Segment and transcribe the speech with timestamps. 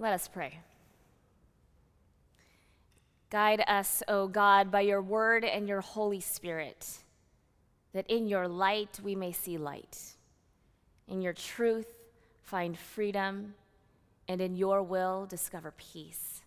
[0.00, 0.58] Let us pray.
[3.28, 7.04] Guide us, O God, by your word and your Holy Spirit,
[7.92, 10.16] that in your light we may see light,
[11.06, 11.92] in your truth
[12.42, 13.54] find freedom,
[14.26, 16.40] and in your will discover peace.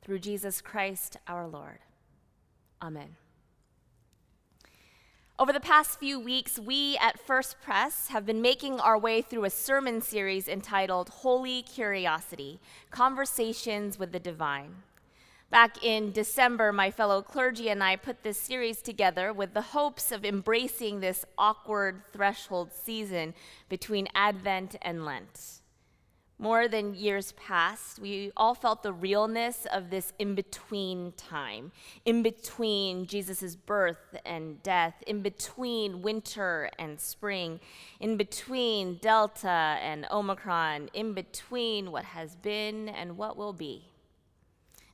[0.00, 1.80] Through Jesus Christ our Lord.
[2.80, 3.21] Amen.
[5.42, 9.42] Over the past few weeks, we at First Pres have been making our way through
[9.44, 12.60] a sermon series entitled Holy Curiosity
[12.92, 14.84] Conversations with the Divine.
[15.50, 20.12] Back in December, my fellow clergy and I put this series together with the hopes
[20.12, 23.34] of embracing this awkward threshold season
[23.68, 25.61] between Advent and Lent.
[26.42, 31.70] More than years past, we all felt the realness of this in between time,
[32.04, 37.60] in between Jesus' birth and death, in between winter and spring,
[38.00, 43.92] in between Delta and Omicron, in between what has been and what will be.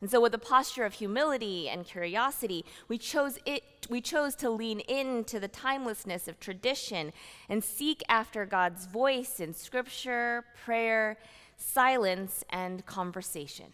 [0.00, 4.50] And so, with a posture of humility and curiosity, we chose, it, we chose to
[4.50, 7.12] lean into the timelessness of tradition
[7.48, 11.18] and seek after God's voice in scripture, prayer,
[11.58, 13.66] silence, and conversation.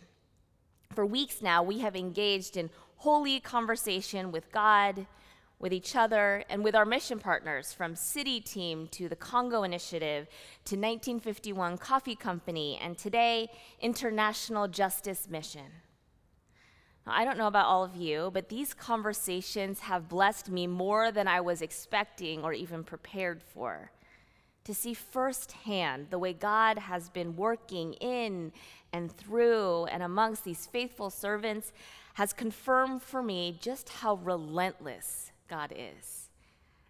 [0.94, 5.06] For weeks now, we have engaged in holy conversation with God,
[5.58, 10.26] with each other, and with our mission partners from CityTeam to the Congo Initiative
[10.64, 13.48] to 1951 Coffee Company, and today,
[13.80, 15.70] International Justice Mission.
[17.06, 21.12] Now, I don't know about all of you, but these conversations have blessed me more
[21.12, 23.90] than I was expecting or even prepared for
[24.64, 28.52] to see firsthand the way God has been working in
[28.92, 31.72] and through and amongst these faithful servants
[32.14, 36.30] has confirmed for me just how relentless God is,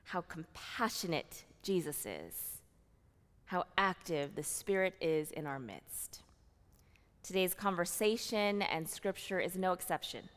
[0.05, 2.63] how compassionate Jesus is,
[3.47, 6.21] how active the Spirit is in our midst.
[7.23, 10.29] Today's conversation and scripture is no exception.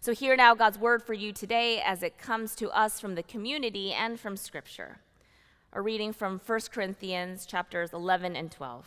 [0.00, 3.22] So, hear now God's word for you today as it comes to us from the
[3.22, 4.98] community and from scripture
[5.72, 8.86] a reading from 1 Corinthians chapters 11 and 12.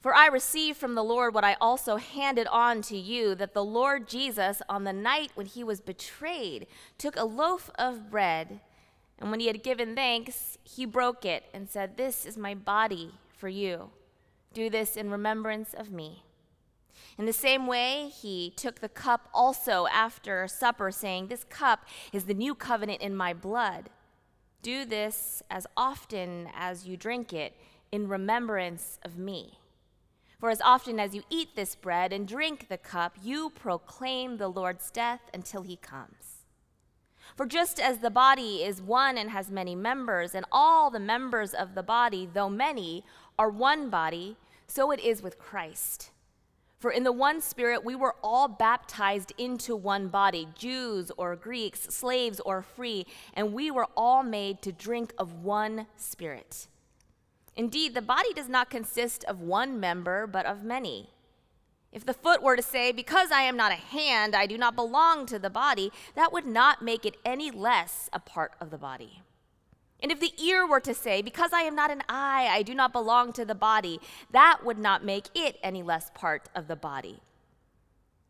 [0.00, 3.64] For I received from the Lord what I also handed on to you that the
[3.64, 6.66] Lord Jesus, on the night when he was betrayed,
[6.98, 8.60] took a loaf of bread,
[9.18, 13.12] and when he had given thanks, he broke it and said, This is my body
[13.34, 13.90] for you.
[14.52, 16.24] Do this in remembrance of me.
[17.16, 22.24] In the same way, he took the cup also after supper, saying, This cup is
[22.24, 23.88] the new covenant in my blood.
[24.64, 27.54] Do this as often as you drink it
[27.92, 29.58] in remembrance of me.
[30.40, 34.48] For as often as you eat this bread and drink the cup, you proclaim the
[34.48, 36.46] Lord's death until he comes.
[37.36, 41.52] For just as the body is one and has many members, and all the members
[41.52, 43.04] of the body, though many,
[43.38, 46.10] are one body, so it is with Christ.
[46.84, 51.84] For in the one Spirit we were all baptized into one body Jews or Greeks,
[51.84, 56.68] slaves or free, and we were all made to drink of one Spirit.
[57.56, 61.08] Indeed, the body does not consist of one member, but of many.
[61.90, 64.76] If the foot were to say, Because I am not a hand, I do not
[64.76, 68.76] belong to the body, that would not make it any less a part of the
[68.76, 69.22] body.
[70.02, 72.74] And if the ear were to say, Because I am not an eye, I do
[72.74, 74.00] not belong to the body,
[74.30, 77.20] that would not make it any less part of the body.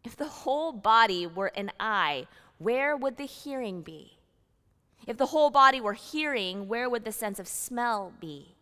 [0.04, 2.26] If the whole body were an eye,
[2.58, 4.18] where would the hearing be?
[5.06, 8.54] If the whole body were hearing, where would the sense of smell be?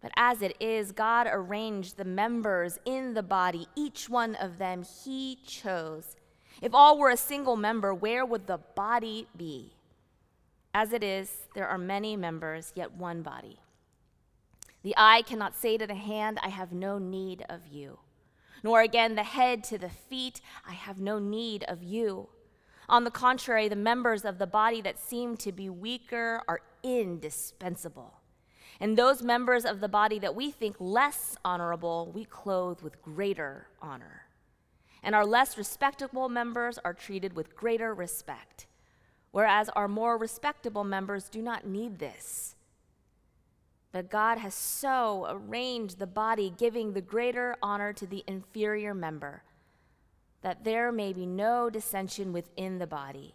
[0.00, 4.82] But as it is, God arranged the members in the body, each one of them
[4.82, 6.16] He chose.
[6.60, 9.72] If all were a single member, where would the body be?
[10.76, 13.60] As it is, there are many members, yet one body.
[14.82, 18.00] The eye cannot say to the hand, I have no need of you,
[18.64, 22.28] nor again the head to the feet, I have no need of you.
[22.88, 28.20] On the contrary, the members of the body that seem to be weaker are indispensable.
[28.80, 33.68] And those members of the body that we think less honorable, we clothe with greater
[33.80, 34.22] honor.
[35.04, 38.66] And our less respectable members are treated with greater respect
[39.34, 42.54] whereas our more respectable members do not need this.
[43.90, 49.42] But God has so arranged the body, giving the greater honor to the inferior member,
[50.42, 53.34] that there may be no dissension within the body,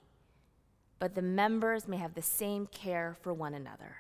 [1.00, 3.98] but the members may have the same care for one another.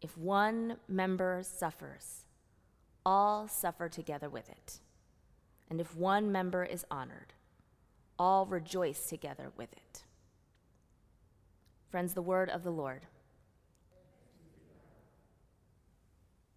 [0.00, 2.24] If one member suffers,
[3.04, 4.78] all suffer together with it.
[5.68, 7.34] And if one member is honored,
[8.18, 10.04] all rejoice together with it.
[11.90, 13.02] Friends, the word of the Lord.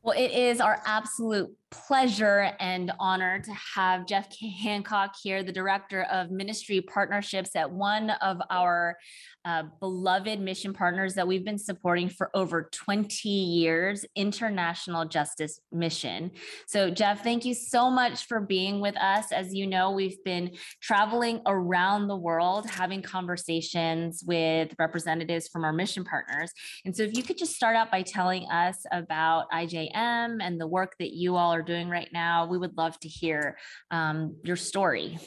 [0.03, 4.27] Well, it is our absolute pleasure and honor to have Jeff
[4.61, 8.97] Hancock here, the Director of Ministry Partnerships at one of our
[9.43, 16.31] uh, beloved mission partners that we've been supporting for over 20 years, International Justice Mission.
[16.67, 19.31] So, Jeff, thank you so much for being with us.
[19.31, 20.51] As you know, we've been
[20.81, 26.51] traveling around the world having conversations with representatives from our mission partners.
[26.85, 30.67] And so, if you could just start out by telling us about IJM and the
[30.67, 33.57] work that you all are doing right now, we would love to hear
[33.91, 35.19] um, your story.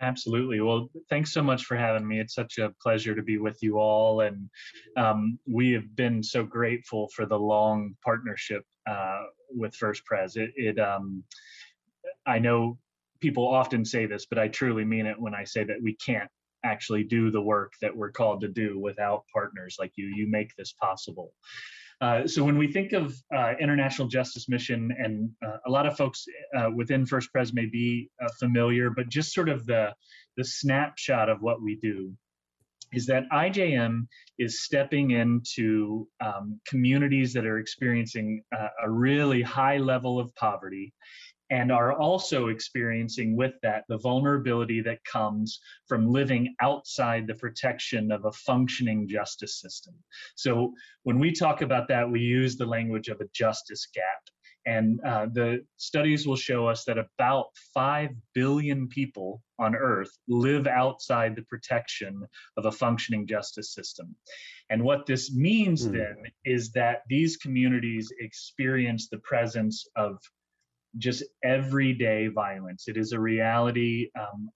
[0.00, 0.60] Absolutely.
[0.60, 2.20] Well, thanks so much for having me.
[2.20, 4.20] It's such a pleasure to be with you all.
[4.20, 4.50] And
[4.96, 10.36] um, we have been so grateful for the long partnership uh, with First Pres.
[10.36, 11.22] It, it um,
[12.26, 12.78] I know
[13.20, 16.28] people often say this, but I truly mean it when I say that we can't
[16.64, 20.06] actually do the work that we're called to do without partners like you.
[20.06, 21.32] You make this possible.
[22.00, 25.96] Uh, so when we think of uh, international justice mission, and uh, a lot of
[25.96, 26.26] folks
[26.56, 29.94] uh, within First Pres may be uh, familiar, but just sort of the
[30.36, 32.12] the snapshot of what we do
[32.92, 34.06] is that IJM
[34.38, 38.42] is stepping into um, communities that are experiencing
[38.84, 40.92] a really high level of poverty
[41.54, 48.10] and are also experiencing with that the vulnerability that comes from living outside the protection
[48.10, 49.94] of a functioning justice system.
[50.34, 50.74] So
[51.04, 54.22] when we talk about that, we use the language of a justice gap.
[54.66, 60.66] And uh, the studies will show us that about 5 billion people on Earth live
[60.66, 64.16] outside the protection of a functioning justice system.
[64.70, 65.92] And what this means mm.
[65.92, 70.18] then is that these communities experience the presence of
[70.98, 72.88] just everyday violence.
[72.88, 74.50] It is a reality, um,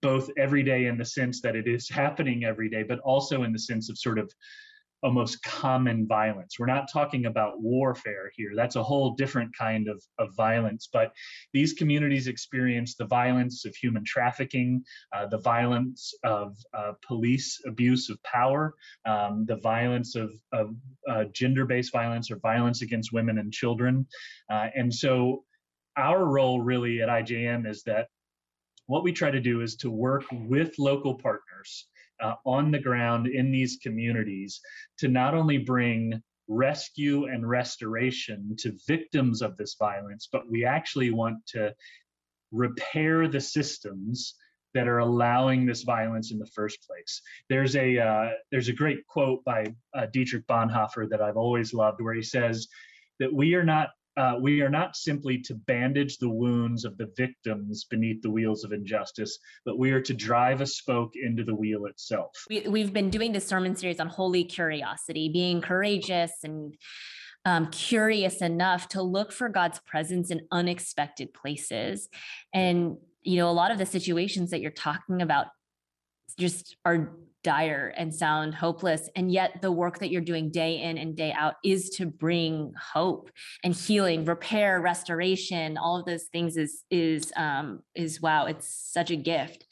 [0.00, 3.52] both every day in the sense that it is happening every day, but also in
[3.52, 4.30] the sense of sort of
[5.02, 6.58] almost common violence.
[6.58, 8.50] We're not talking about warfare here.
[8.54, 10.88] That's a whole different kind of, of violence.
[10.92, 11.12] But
[11.52, 14.84] these communities experience the violence of human trafficking,
[15.16, 18.74] uh, the violence of uh, police abuse of power,
[19.06, 20.74] um, the violence of, of
[21.08, 24.06] uh, gender based violence or violence against women and children.
[24.50, 25.44] Uh, and so
[26.00, 28.08] our role really at IJM is that
[28.86, 31.86] what we try to do is to work with local partners
[32.20, 34.60] uh, on the ground in these communities
[34.98, 41.10] to not only bring rescue and restoration to victims of this violence, but we actually
[41.10, 41.72] want to
[42.50, 44.34] repair the systems
[44.74, 47.22] that are allowing this violence in the first place.
[47.48, 52.00] There's a uh, there's a great quote by uh, Dietrich Bonhoeffer that I've always loved,
[52.00, 52.68] where he says
[53.18, 57.10] that we are not uh, we are not simply to bandage the wounds of the
[57.16, 61.54] victims beneath the wheels of injustice, but we are to drive a spoke into the
[61.54, 62.30] wheel itself.
[62.50, 66.76] We, we've been doing this sermon series on holy curiosity, being courageous and
[67.46, 72.10] um, curious enough to look for God's presence in unexpected places.
[72.52, 75.46] And, you know, a lot of the situations that you're talking about
[76.38, 80.98] just are dire and sound hopeless and yet the work that you're doing day in
[80.98, 83.30] and day out is to bring hope
[83.64, 89.10] and healing repair restoration all of those things is is um is wow it's such
[89.10, 89.66] a gift.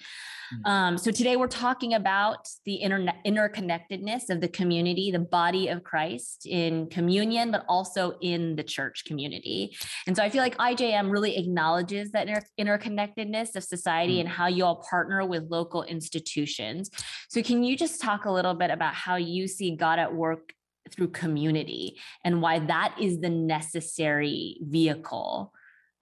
[0.64, 5.84] Um, so today we're talking about the inter- interconnectedness of the community, the body of
[5.84, 9.76] Christ in communion, but also in the church community.
[10.06, 14.46] And so I feel like IJM really acknowledges that inter- interconnectedness of society and how
[14.46, 16.90] you all partner with local institutions.
[17.28, 20.52] So can you just talk a little bit about how you see God at work
[20.90, 25.52] through community and why that is the necessary vehicle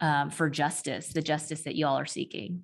[0.00, 2.62] um, for justice, the justice that you all are seeking?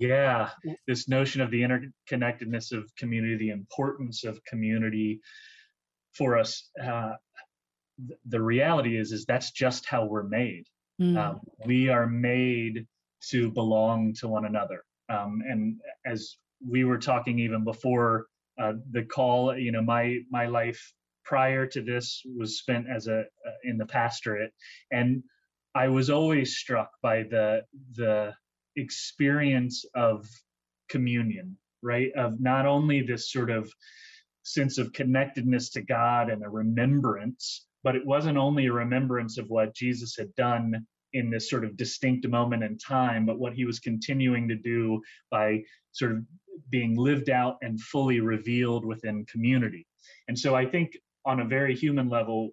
[0.00, 0.48] Yeah,
[0.88, 5.20] this notion of the interconnectedness of community, the importance of community
[6.14, 6.70] for us.
[6.82, 7.12] Uh,
[8.08, 10.64] th- the reality is, is that's just how we're made.
[11.00, 11.18] Mm.
[11.18, 12.86] Um, we are made
[13.28, 14.82] to belong to one another.
[15.10, 18.26] Um, and as we were talking even before
[18.58, 20.80] uh, the call, you know, my my life
[21.26, 24.52] prior to this was spent as a uh, in the pastorate,
[24.90, 25.22] and
[25.74, 27.64] I was always struck by the
[27.94, 28.34] the
[28.76, 30.26] experience of
[30.88, 32.12] communion, right?
[32.16, 33.72] Of not only this sort of
[34.42, 39.48] sense of connectedness to God and a remembrance, but it wasn't only a remembrance of
[39.48, 43.64] what Jesus had done in this sort of distinct moment in time, but what he
[43.64, 45.00] was continuing to do
[45.30, 45.60] by
[45.92, 46.18] sort of
[46.70, 49.86] being lived out and fully revealed within community.
[50.28, 52.50] And so I think on a very human level,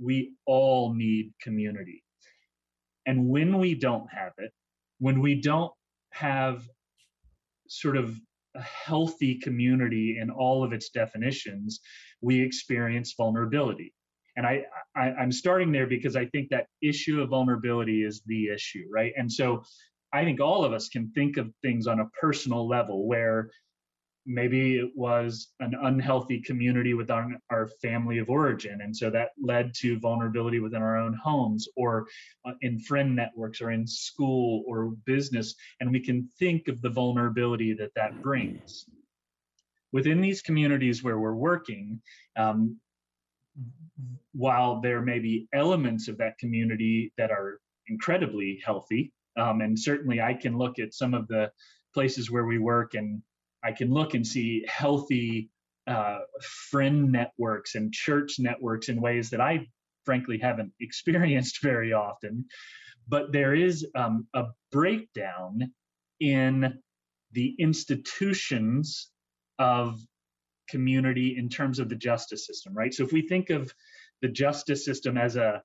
[0.00, 2.02] we all need community.
[3.06, 4.52] And when we don't have it,
[5.02, 5.72] when we don't
[6.12, 6.62] have
[7.66, 8.16] sort of
[8.54, 11.80] a healthy community in all of its definitions,
[12.20, 13.92] we experience vulnerability.
[14.36, 14.64] and I,
[14.96, 19.12] I i'm starting there because i think that issue of vulnerability is the issue right
[19.20, 19.46] and so
[20.18, 23.50] i think all of us can think of things on a personal level where
[24.26, 28.80] maybe it was an unhealthy community with our, our family of origin.
[28.82, 32.06] And so that led to vulnerability within our own homes or
[32.44, 35.54] uh, in friend networks or in school or business.
[35.80, 38.86] And we can think of the vulnerability that that brings.
[39.92, 42.00] Within these communities where we're working
[42.36, 42.78] um,
[44.32, 50.20] while there may be elements of that community that are incredibly healthy um, and certainly
[50.20, 51.50] i can look at some of the
[51.92, 53.22] places where we work and
[53.64, 55.50] I can look and see healthy
[55.86, 59.66] uh, friend networks and church networks in ways that I
[60.04, 62.46] frankly haven't experienced very often.
[63.08, 65.72] But there is um, a breakdown
[66.20, 66.78] in
[67.32, 69.10] the institutions
[69.58, 70.00] of
[70.68, 72.94] community in terms of the justice system, right?
[72.94, 73.72] So if we think of
[74.20, 75.62] the justice system as a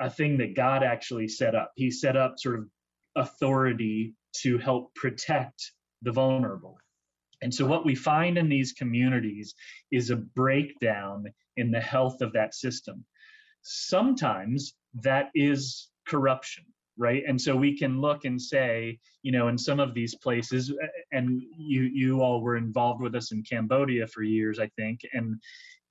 [0.00, 2.68] a thing that God actually set up, He set up sort of
[3.14, 6.78] authority to help protect the vulnerable.
[7.42, 9.54] And so, what we find in these communities
[9.90, 11.26] is a breakdown
[11.56, 13.04] in the health of that system.
[13.62, 16.64] Sometimes that is corruption,
[16.96, 17.22] right?
[17.26, 20.72] And so we can look and say, you know, in some of these places,
[21.12, 25.36] and you you all were involved with us in Cambodia for years, I think, and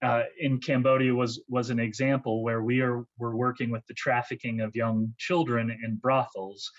[0.03, 4.61] uh, in Cambodia was was an example where we are we're working with the trafficking
[4.61, 6.69] of young children in brothels,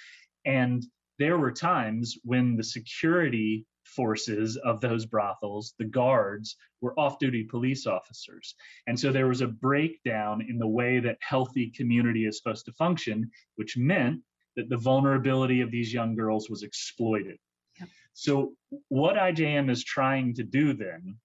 [0.44, 0.84] and
[1.18, 7.44] there were times when the security forces of those brothels, the guards, were off duty
[7.44, 8.54] police officers.
[8.86, 12.72] And so there was a breakdown in the way that healthy community is supposed to
[12.72, 14.20] function, which meant
[14.56, 17.38] that the vulnerability of these young girls was exploited.
[17.78, 17.88] Yep.
[18.12, 18.54] So,
[18.88, 21.16] what IJM is trying to do then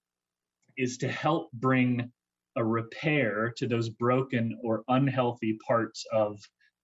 [0.77, 2.11] is to help bring
[2.55, 6.39] a repair to those broken or unhealthy parts of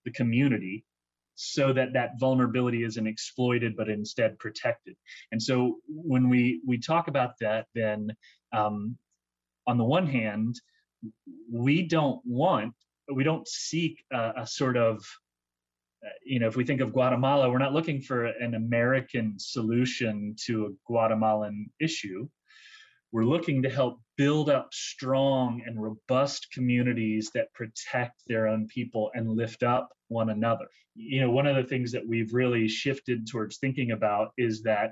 [0.05, 0.83] the community
[1.41, 4.96] so that that vulnerability isn't exploited but instead protected.
[5.31, 8.12] And so when we we talk about that then
[8.51, 8.98] um,
[9.65, 10.60] on the one hand
[11.50, 12.74] we don't want
[13.13, 15.01] we don't seek a, a sort of
[16.25, 20.65] you know if we think of guatemala we're not looking for an american solution to
[20.65, 22.27] a guatemalan issue
[23.11, 29.11] we're looking to help build up strong and robust communities that protect their own people
[29.13, 30.65] and lift up one another.
[30.95, 34.91] You know, one of the things that we've really shifted towards thinking about is that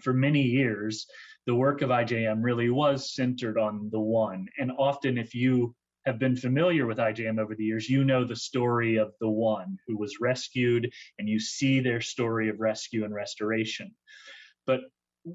[0.00, 1.06] for many years,
[1.46, 4.46] the work of IJM really was centered on the one.
[4.58, 5.74] And often, if you
[6.04, 9.76] have been familiar with IJM over the years, you know the story of the one
[9.86, 13.94] who was rescued, and you see their story of rescue and restoration.
[14.66, 14.80] But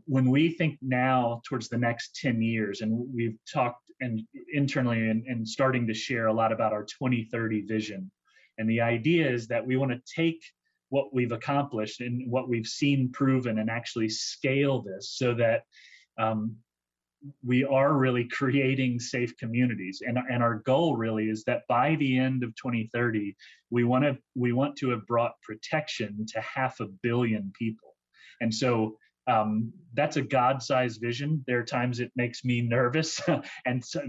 [0.06, 4.22] when we think now towards the next 10 years, and we've talked and
[4.54, 8.12] internally and, and starting to share a lot about our 2030 vision.
[8.58, 10.44] And the idea is that we want to take
[10.90, 15.62] what we've accomplished and what we've seen proven and actually scale this so that
[16.20, 16.56] um,
[17.46, 22.18] we are really creating safe communities and, and our goal really is that by the
[22.18, 23.36] end of 2030
[23.70, 27.96] we want to we want to have brought protection to half a billion people
[28.42, 28.98] and so
[29.32, 31.44] um, that's a god-sized vision.
[31.48, 33.22] There are times it makes me nervous
[33.66, 34.02] and so,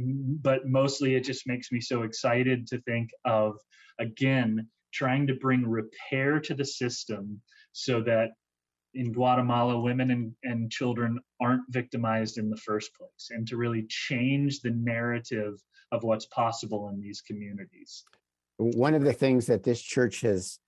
[0.42, 3.56] but mostly it just makes me so excited to think of
[3.98, 7.40] again trying to bring repair to the system
[7.72, 8.30] so that
[8.94, 13.86] in guatemala women and, and children aren't victimized in the first place and to really
[13.88, 15.54] change the narrative
[15.92, 18.04] of what's possible in these communities.
[18.58, 20.58] One of the things that this church has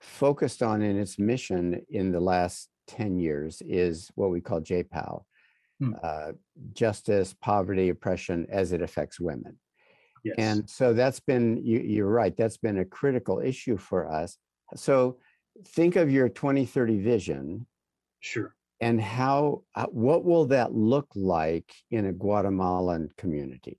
[0.00, 5.22] focused on in its mission in the last 10 years is what we call JPOW
[5.78, 5.92] hmm.
[6.02, 6.32] uh,
[6.72, 9.58] justice, poverty, oppression as it affects women.
[10.24, 10.34] Yes.
[10.38, 14.36] And so that's been, you, you're right, that's been a critical issue for us.
[14.74, 15.18] So
[15.68, 17.66] think of your 2030 vision.
[18.20, 18.54] Sure.
[18.80, 23.78] And how, uh, what will that look like in a Guatemalan community?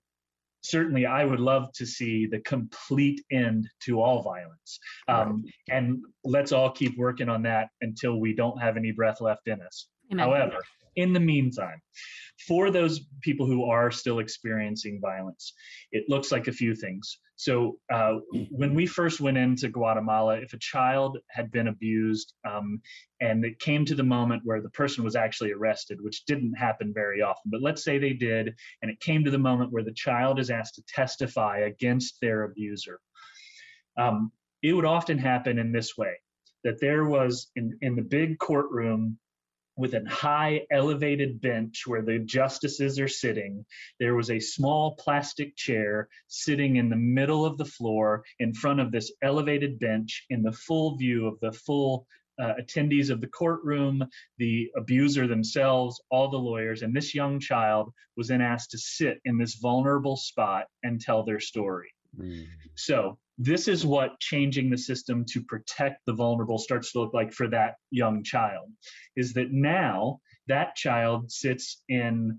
[0.62, 4.78] Certainly I would love to see the complete end to all violence.
[5.08, 5.76] Um, right.
[5.76, 9.60] And let's all keep working on that until we don't have any breath left in
[9.60, 9.88] us.
[10.12, 10.24] Amen.
[10.24, 10.58] However,
[10.96, 11.80] in the meantime,
[12.46, 15.52] for those people who are still experiencing violence,
[15.92, 17.18] it looks like a few things.
[17.36, 18.18] So, uh,
[18.50, 22.80] when we first went into Guatemala, if a child had been abused um,
[23.20, 26.92] and it came to the moment where the person was actually arrested, which didn't happen
[26.94, 29.94] very often, but let's say they did, and it came to the moment where the
[29.94, 33.00] child is asked to testify against their abuser,
[33.96, 34.32] um,
[34.62, 36.14] it would often happen in this way
[36.64, 39.18] that there was in, in the big courtroom
[39.76, 43.64] with a high elevated bench where the justices are sitting.
[43.98, 48.80] There was a small plastic chair sitting in the middle of the floor in front
[48.80, 52.06] of this elevated bench in the full view of the full
[52.40, 54.04] uh, attendees of the courtroom,
[54.38, 59.20] the abuser themselves, all the lawyers, and this young child was then asked to sit
[59.24, 61.90] in this vulnerable spot and tell their story.
[62.18, 62.46] Mm.
[62.74, 67.32] So, this is what changing the system to protect the vulnerable starts to look like
[67.32, 68.70] for that young child
[69.16, 72.38] is that now that child sits in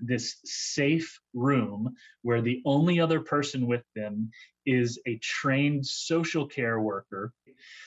[0.00, 4.30] this safe room where the only other person with them
[4.66, 7.32] is a trained social care worker.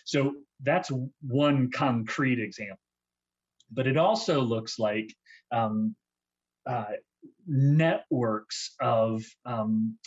[0.05, 2.79] So that's one concrete example.
[3.71, 5.13] But it also looks like
[5.51, 5.95] um,
[6.65, 6.85] uh,
[7.47, 9.97] networks of um,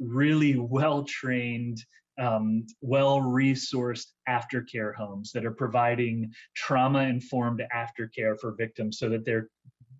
[0.00, 1.78] really well trained,
[2.18, 9.24] um, well resourced aftercare homes that are providing trauma informed aftercare for victims so that
[9.24, 9.48] there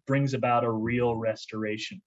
[0.06, 2.00] brings about a real restoration.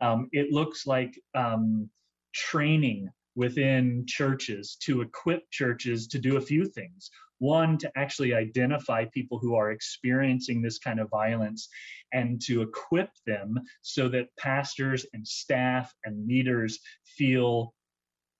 [0.00, 1.88] Um, it looks like um,
[2.34, 7.10] training within churches to equip churches to do a few things.
[7.38, 11.68] One, to actually identify people who are experiencing this kind of violence
[12.12, 17.74] and to equip them so that pastors and staff and leaders feel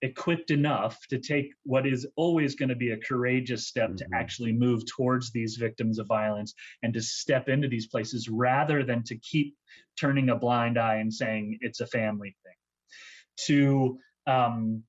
[0.01, 3.95] equipped enough to take what is always going to be a courageous step mm-hmm.
[3.95, 8.83] to actually move towards these victims of violence and to step into these places rather
[8.83, 9.55] than to keep
[9.99, 12.53] turning a blind eye and saying it's a family thing.
[13.47, 14.83] To um,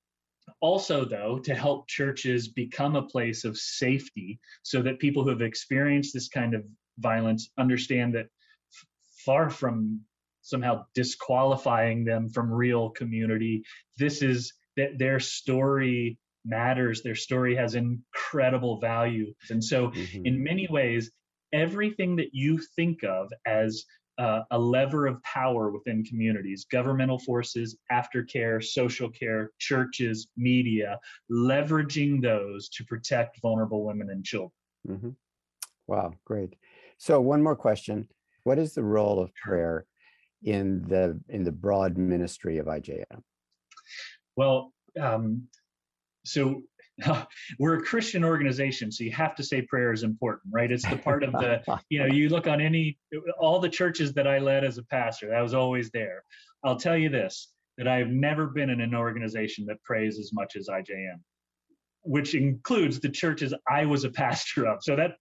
[0.61, 5.43] also, though, to help churches become a place of safety so that people who have
[5.43, 6.65] experienced this kind of
[6.99, 8.87] violence understand that f-
[9.25, 10.01] far from
[10.43, 13.63] somehow disqualifying them from real community,
[13.99, 19.35] this is that their story matters, their story has incredible value.
[19.51, 20.27] And so, mm-hmm.
[20.27, 21.11] in many ways,
[21.53, 23.85] everything that you think of as
[24.19, 30.99] uh, a lever of power within communities governmental forces aftercare social care churches media
[31.31, 34.51] leveraging those to protect vulnerable women and children.
[34.89, 35.11] Mm-hmm.
[35.87, 36.55] wow great.
[36.99, 38.09] So one more question.
[38.45, 39.87] What is the role of prayer
[40.43, 43.05] in the in the broad ministry of ijm
[44.37, 45.47] well um,
[46.25, 46.63] so
[47.59, 50.71] we're a Christian organization, so you have to say prayer is important, right?
[50.71, 52.99] It's the part of the, you know, you look on any,
[53.39, 56.23] all the churches that I led as a pastor, that was always there.
[56.65, 60.57] I'll tell you this that I've never been in an organization that prays as much
[60.57, 61.21] as IJM,
[62.03, 64.79] which includes the churches I was a pastor of.
[64.83, 65.13] So that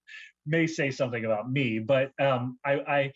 [0.45, 3.11] may say something about me, but um, I, I,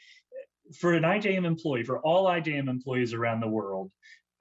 [0.79, 3.91] for an IJM employee, for all IJM employees around the world,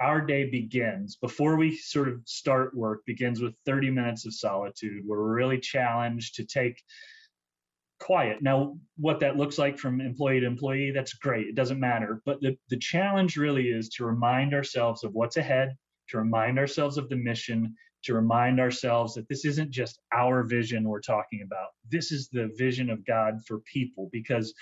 [0.01, 5.03] our day begins before we sort of start work begins with 30 minutes of solitude.
[5.07, 6.83] We're really challenged to take
[8.01, 8.43] quiet.
[8.43, 11.49] Now what that looks like from employee to employee that's great.
[11.49, 12.23] It doesn't matter.
[12.25, 15.77] But the, the challenge really is to remind ourselves of what's ahead
[16.11, 20.89] to remind ourselves of the mission to remind ourselves that this isn't just our vision
[20.89, 21.69] we're talking about.
[21.91, 24.55] This is the vision of god for people because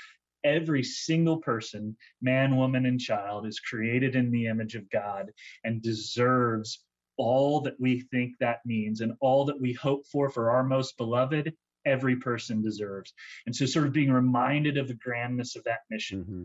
[0.49, 5.31] every single person, man, woman, and child, is created in the image of God
[5.65, 6.85] and deserves
[7.17, 10.97] all that we think that means and all that we hope for for our most
[10.97, 11.53] beloved
[11.85, 13.13] every person deserves.
[13.47, 16.21] And so sort of being reminded of the grandness of that mission.
[16.21, 16.45] Mm-hmm.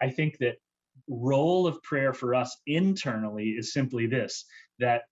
[0.00, 0.56] i think that
[1.08, 4.44] role of prayer for us internally is simply this
[4.78, 5.02] that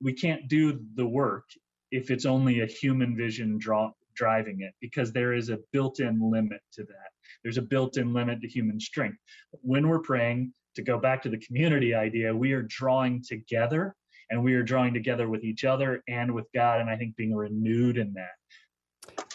[0.00, 1.44] we can't do the work
[1.90, 6.60] if it's only a human vision draw, driving it because there is a built-in limit
[6.72, 9.18] to that there's a built-in limit to human strength.
[9.62, 13.94] When we're praying to go back to the community idea we are drawing together
[14.30, 17.34] and we are drawing together with each other and with god and i think being
[17.34, 18.32] renewed in that.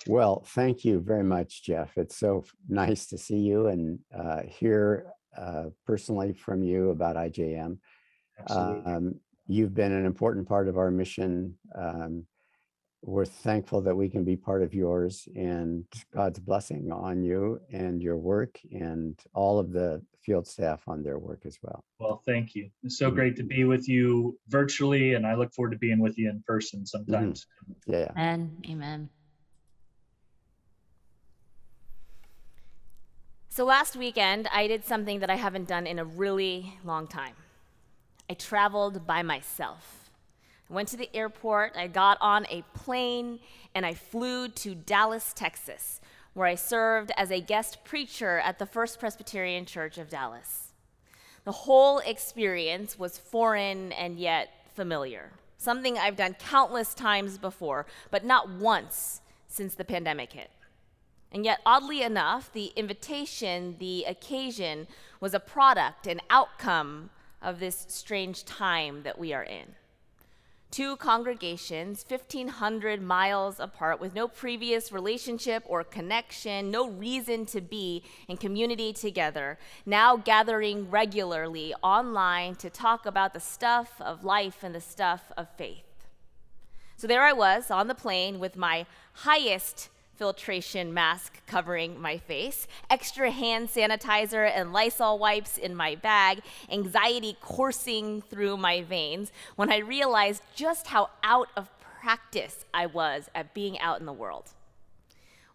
[0.08, 1.98] Well thank you very much jeff.
[1.98, 7.78] It's so nice to see you and uh, hear uh, personally from you about ijm
[8.48, 9.16] um,
[9.48, 12.26] you've been an important part of our mission um,
[13.02, 18.02] we're thankful that we can be part of yours and God's blessing on you and
[18.02, 21.84] your work and all of the field staff on their work as well.
[22.00, 22.70] Well, thank you.
[22.84, 23.16] It's so mm-hmm.
[23.16, 26.44] great to be with you virtually, and I look forward to being with you in
[26.46, 27.48] person sometimes.
[27.70, 27.94] Mm-hmm.
[27.94, 28.12] Yeah.
[28.12, 28.58] Amen.
[28.70, 29.10] Amen.
[33.50, 37.34] So last weekend, I did something that I haven't done in a really long time.
[38.30, 39.99] I traveled by myself.
[40.70, 43.40] Went to the airport, I got on a plane,
[43.74, 46.00] and I flew to Dallas, Texas,
[46.34, 50.74] where I served as a guest preacher at the First Presbyterian Church of Dallas.
[51.44, 58.24] The whole experience was foreign and yet familiar, something I've done countless times before, but
[58.24, 60.52] not once since the pandemic hit.
[61.32, 64.88] And yet, oddly enough, the invitation, the occasion,
[65.20, 67.10] was a product, an outcome
[67.42, 69.76] of this strange time that we are in.
[70.72, 78.04] Two congregations, 1,500 miles apart, with no previous relationship or connection, no reason to be
[78.28, 84.76] in community together, now gathering regularly online to talk about the stuff of life and
[84.76, 86.08] the stuff of faith.
[86.98, 92.68] So there I was on the plane with my highest filtration mask covering my face,
[92.90, 99.72] extra hand sanitizer and Lysol wipes in my bag, anxiety coursing through my veins when
[99.72, 101.70] I realized just how out of
[102.02, 104.52] practice I was at being out in the world.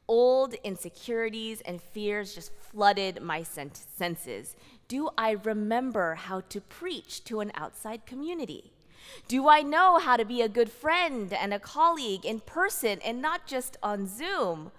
[0.08, 4.56] Old insecurities and fears just flooded my senses.
[4.88, 8.73] Do I remember how to preach to an outside community?
[9.28, 13.22] Do I know how to be a good friend and a colleague in person and
[13.22, 14.70] not just on Zoom?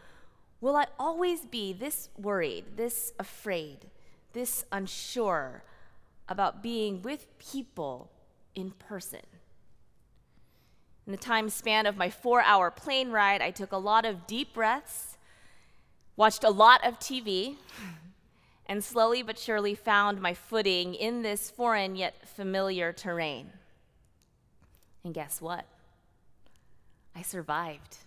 [0.62, 3.88] Will I always be this worried, this afraid,
[4.34, 5.64] this unsure
[6.28, 8.12] about being with people
[8.56, 9.22] in person?
[11.06, 14.26] In the time span of my four hour plane ride, I took a lot of
[14.26, 15.18] deep breaths,
[16.16, 17.58] watched a lot of TV,
[18.66, 23.52] and slowly but surely found my footing in this foreign yet familiar terrain.
[25.06, 25.66] And guess what?
[27.16, 27.98] I survived.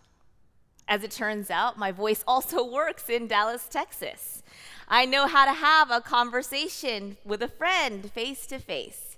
[0.88, 4.42] As it turns out, my voice also works in Dallas, Texas.
[4.88, 9.16] I know how to have a conversation with a friend face to face.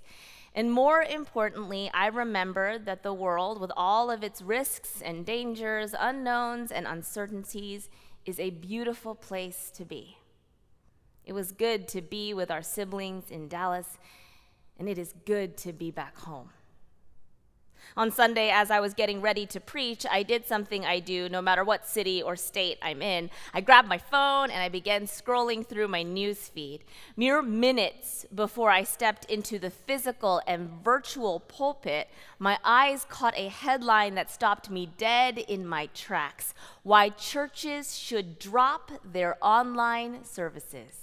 [0.53, 5.95] And more importantly, I remember that the world, with all of its risks and dangers,
[5.97, 7.89] unknowns and uncertainties,
[8.25, 10.17] is a beautiful place to be.
[11.25, 13.97] It was good to be with our siblings in Dallas,
[14.77, 16.49] and it is good to be back home.
[17.97, 21.41] On Sunday, as I was getting ready to preach, I did something I do no
[21.41, 23.29] matter what city or state I'm in.
[23.53, 26.85] I grabbed my phone and I began scrolling through my news feed.
[27.17, 32.07] Mere minutes before I stepped into the physical and virtual pulpit,
[32.39, 38.39] my eyes caught a headline that stopped me dead in my tracks Why Churches Should
[38.39, 41.00] Drop Their Online Services.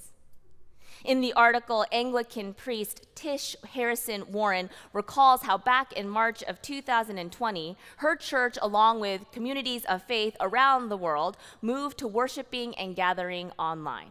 [1.09, 7.79] In the article, Anglican priest Tish Harrison Warren recalls how back in March of 2020,
[7.97, 13.53] her church, along with communities of faith around the world, moved to worshiping and gathering
[13.59, 14.09] online.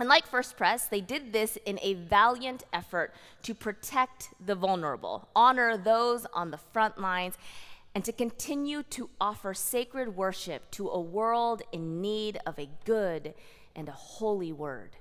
[0.00, 5.28] And like First Pres, they did this in a valiant effort to protect the vulnerable,
[5.36, 7.38] honor those on the front lines,
[7.94, 13.32] and to continue to offer sacred worship to a world in need of a good
[13.76, 14.96] and a holy word.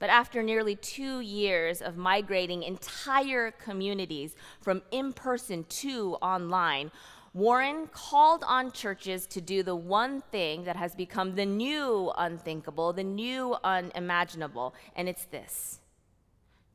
[0.00, 6.90] But after nearly two years of migrating entire communities from in person to online,
[7.34, 12.92] Warren called on churches to do the one thing that has become the new unthinkable,
[12.92, 15.80] the new unimaginable, and it's this.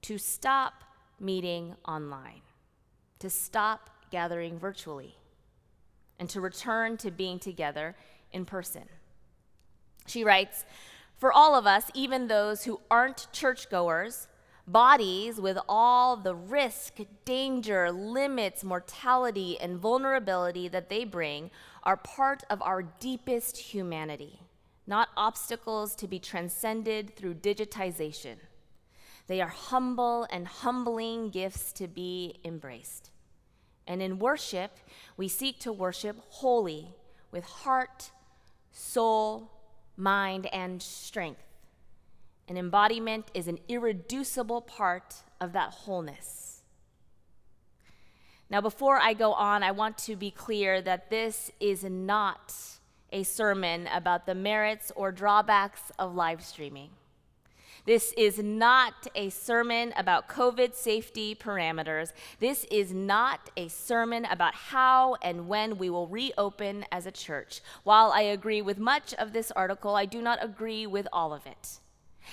[0.04, 0.84] To stop
[1.20, 2.42] meeting online,
[3.20, 5.18] to stop gathering virtually,
[6.20, 7.96] and to return to being together
[8.32, 8.84] in person.
[10.06, 10.64] She writes,
[11.26, 14.28] for all of us, even those who aren't churchgoers,
[14.68, 21.50] bodies with all the risk, danger, limits, mortality, and vulnerability that they bring
[21.82, 24.40] are part of our deepest humanity,
[24.86, 28.36] not obstacles to be transcended through digitization.
[29.26, 33.10] They are humble and humbling gifts to be embraced.
[33.88, 34.78] And in worship,
[35.18, 36.94] we seek to worship wholly
[37.32, 38.12] with heart,
[38.72, 39.55] soul,
[39.98, 41.44] mind, and strength.
[42.48, 46.62] An embodiment is an irreducible part of that wholeness.
[48.50, 52.54] Now, before I go on, I want to be clear that this is not
[53.12, 56.92] a sermon about the merits or drawbacks of live streaming.
[57.86, 62.14] This is not a sermon about COVID safety parameters.
[62.40, 67.62] This is not a sermon about how and when we will reopen as a church.
[67.84, 71.46] While I agree with much of this article, I do not agree with all of
[71.46, 71.80] it.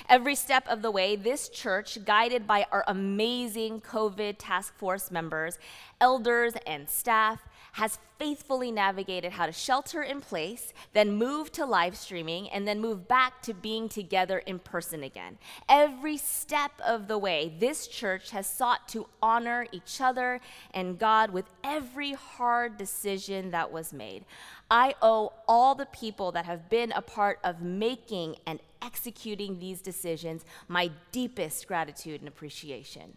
[0.09, 5.59] Every step of the way, this church, guided by our amazing COVID task force members,
[6.01, 11.97] elders, and staff, has faithfully navigated how to shelter in place, then move to live
[11.97, 15.39] streaming, and then move back to being together in person again.
[15.69, 20.41] Every step of the way, this church has sought to honor each other
[20.73, 24.25] and God with every hard decision that was made.
[24.71, 29.81] I owe all the people that have been a part of making and executing these
[29.81, 33.17] decisions my deepest gratitude and appreciation.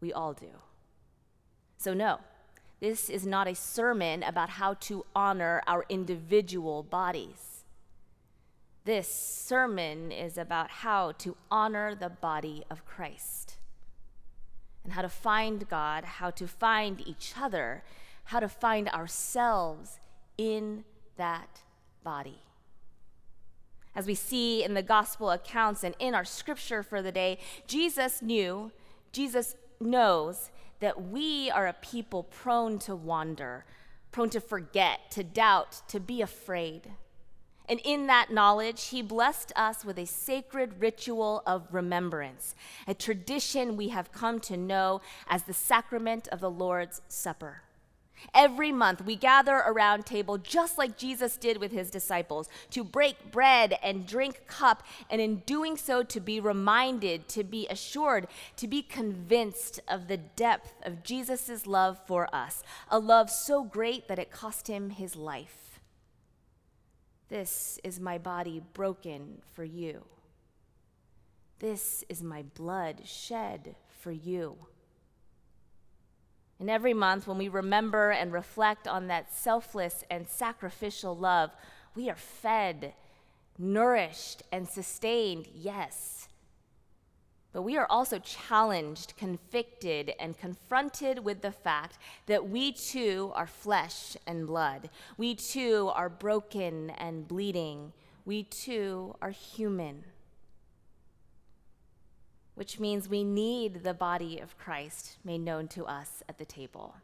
[0.00, 0.50] We all do.
[1.78, 2.20] So, no.
[2.82, 7.62] This is not a sermon about how to honor our individual bodies.
[8.84, 13.58] This sermon is about how to honor the body of Christ
[14.82, 17.84] and how to find God, how to find each other,
[18.24, 20.00] how to find ourselves
[20.36, 20.82] in
[21.16, 21.62] that
[22.02, 22.42] body.
[23.94, 28.22] As we see in the gospel accounts and in our scripture for the day, Jesus
[28.22, 28.72] knew,
[29.12, 30.50] Jesus knows
[30.82, 33.64] that we are a people prone to wander,
[34.10, 36.90] prone to forget, to doubt, to be afraid.
[37.68, 42.56] And in that knowledge, he blessed us with a sacred ritual of remembrance,
[42.88, 47.62] a tradition we have come to know as the sacrament of the Lord's Supper.
[48.34, 53.30] Every month, we gather around table just like Jesus did with his disciples to break
[53.30, 58.66] bread and drink cup, and in doing so, to be reminded, to be assured, to
[58.66, 64.18] be convinced of the depth of Jesus' love for us, a love so great that
[64.18, 65.80] it cost him his life.
[67.28, 70.04] This is my body broken for you.
[71.60, 74.58] This is my blood shed for you.
[76.62, 81.50] And every month, when we remember and reflect on that selfless and sacrificial love,
[81.96, 82.94] we are fed,
[83.58, 86.28] nourished, and sustained, yes,
[87.52, 93.48] but we are also challenged, convicted, and confronted with the fact that we too are
[93.48, 94.88] flesh and blood.
[95.16, 97.92] We too are broken and bleeding.
[98.24, 100.04] We too are human.
[102.62, 106.94] Which means we need the body of Christ made known to us at the table.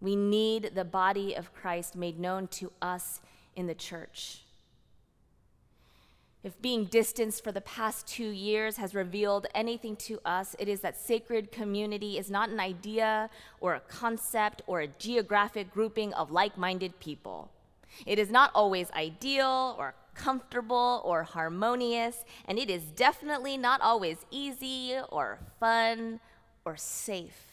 [0.00, 3.20] We need the body of Christ made known to us
[3.56, 4.44] in the church.
[6.44, 10.82] If being distanced for the past two years has revealed anything to us, it is
[10.82, 16.30] that sacred community is not an idea or a concept or a geographic grouping of
[16.30, 17.50] like minded people.
[18.06, 24.18] It is not always ideal or comfortable or harmonious, and it is definitely not always
[24.30, 26.20] easy or fun
[26.64, 27.52] or safe.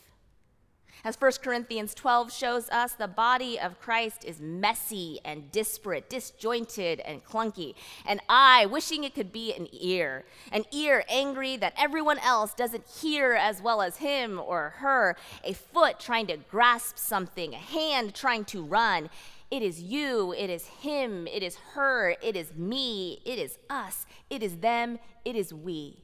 [1.06, 7.00] As 1 Corinthians 12 shows us, the body of Christ is messy and disparate, disjointed
[7.00, 7.76] and clunky.
[8.06, 12.86] An eye wishing it could be an ear, an ear angry that everyone else doesn't
[12.86, 18.14] hear as well as him or her, a foot trying to grasp something, a hand
[18.14, 19.10] trying to run.
[19.52, 24.06] It is you, it is him, it is her, it is me, it is us,
[24.30, 26.04] it is them, it is we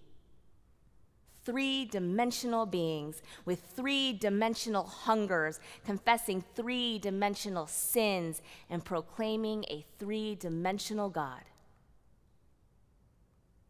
[1.45, 10.35] three dimensional beings with three dimensional hungers, confessing three dimensional sins, and proclaiming a three
[10.35, 11.41] dimensional God.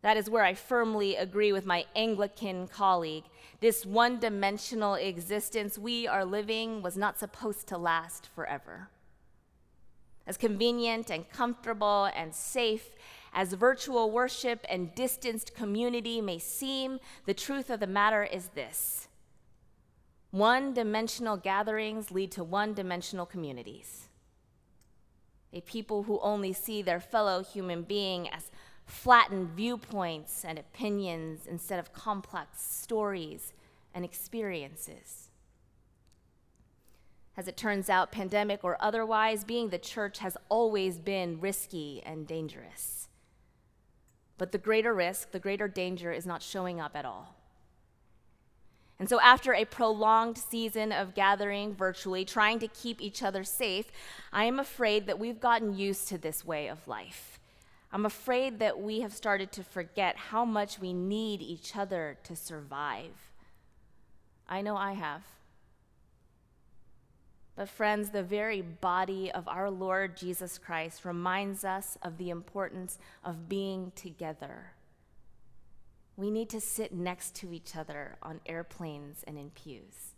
[0.01, 3.25] That is where I firmly agree with my Anglican colleague.
[3.59, 8.89] This one dimensional existence we are living was not supposed to last forever.
[10.27, 12.95] As convenient and comfortable and safe
[13.33, 19.07] as virtual worship and distanced community may seem, the truth of the matter is this
[20.31, 24.09] one dimensional gatherings lead to one dimensional communities.
[25.53, 28.51] A people who only see their fellow human being as
[28.85, 33.53] flattened viewpoints and opinions instead of complex stories
[33.93, 35.24] and experiences.
[37.37, 42.25] As it turns out, pandemic or otherwise, being the church has always been risky and
[42.25, 43.09] dangerous.
[44.37, 47.35] But the greater risk, the greater danger is not showing up at all.
[48.97, 53.91] And so, after a prolonged season of gathering virtually, trying to keep each other safe,
[54.31, 57.39] I am afraid that we've gotten used to this way of life.
[57.91, 62.35] I'm afraid that we have started to forget how much we need each other to
[62.35, 63.33] survive.
[64.47, 65.23] I know I have.
[67.55, 72.97] But, friends, the very body of our Lord Jesus Christ reminds us of the importance
[73.23, 74.73] of being together.
[76.17, 80.14] We need to sit next to each other on airplanes and in pews.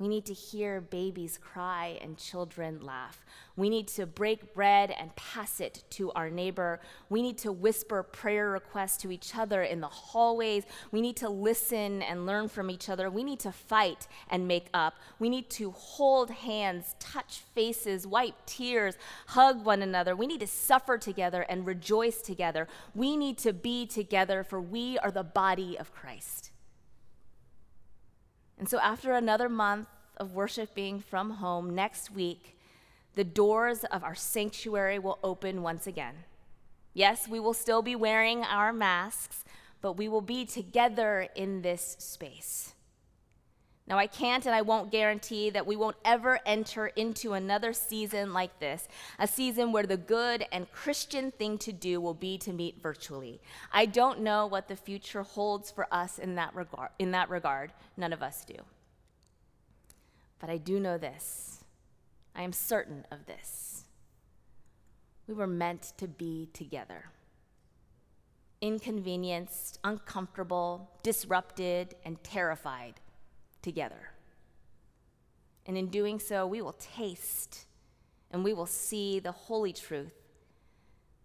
[0.00, 3.22] We need to hear babies cry and children laugh.
[3.54, 6.80] We need to break bread and pass it to our neighbor.
[7.10, 10.64] We need to whisper prayer requests to each other in the hallways.
[10.90, 13.10] We need to listen and learn from each other.
[13.10, 14.94] We need to fight and make up.
[15.18, 20.16] We need to hold hands, touch faces, wipe tears, hug one another.
[20.16, 22.68] We need to suffer together and rejoice together.
[22.94, 26.49] We need to be together, for we are the body of Christ.
[28.60, 32.58] And so, after another month of worshiping from home, next week,
[33.14, 36.14] the doors of our sanctuary will open once again.
[36.92, 39.44] Yes, we will still be wearing our masks,
[39.80, 42.74] but we will be together in this space.
[43.90, 48.32] Now, I can't and I won't guarantee that we won't ever enter into another season
[48.32, 48.86] like this,
[49.18, 53.40] a season where the good and Christian thing to do will be to meet virtually.
[53.72, 56.90] I don't know what the future holds for us in that regard.
[57.00, 58.54] In that regard, none of us do.
[60.38, 61.64] But I do know this.
[62.36, 63.86] I am certain of this.
[65.26, 67.06] We were meant to be together.
[68.60, 73.00] Inconvenienced, uncomfortable, disrupted, and terrified
[73.62, 74.12] together.
[75.66, 77.66] And in doing so, we will taste
[78.30, 80.14] and we will see the holy truth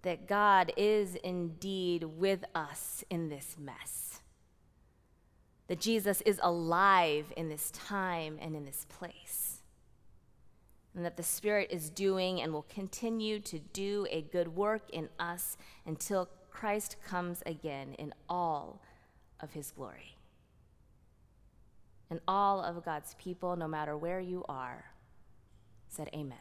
[0.01, 4.21] that God is indeed with us in this mess.
[5.67, 9.61] That Jesus is alive in this time and in this place.
[10.95, 15.09] And that the Spirit is doing and will continue to do a good work in
[15.19, 18.81] us until Christ comes again in all
[19.39, 20.14] of his glory
[22.15, 24.85] and all of God's people, no matter where you are,
[25.89, 26.37] said, Amen.